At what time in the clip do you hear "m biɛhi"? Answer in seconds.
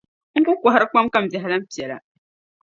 1.23-1.47